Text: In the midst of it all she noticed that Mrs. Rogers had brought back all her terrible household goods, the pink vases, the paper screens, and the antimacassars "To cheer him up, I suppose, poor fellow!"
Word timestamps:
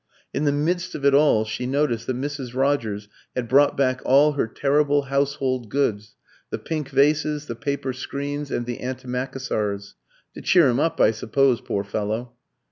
In 0.33 0.45
the 0.45 0.51
midst 0.51 0.95
of 0.95 1.05
it 1.05 1.13
all 1.13 1.45
she 1.45 1.67
noticed 1.67 2.07
that 2.07 2.15
Mrs. 2.15 2.55
Rogers 2.55 3.07
had 3.35 3.47
brought 3.47 3.77
back 3.77 4.01
all 4.03 4.31
her 4.31 4.47
terrible 4.47 5.03
household 5.03 5.69
goods, 5.69 6.15
the 6.49 6.57
pink 6.57 6.89
vases, 6.89 7.45
the 7.45 7.53
paper 7.55 7.93
screens, 7.93 8.49
and 8.49 8.65
the 8.65 8.79
antimacassars 8.79 9.93
"To 10.33 10.41
cheer 10.41 10.69
him 10.69 10.79
up, 10.79 10.99
I 10.99 11.11
suppose, 11.11 11.61
poor 11.61 11.83
fellow!" 11.83 12.33